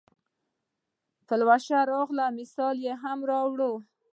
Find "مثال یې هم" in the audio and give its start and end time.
2.39-3.19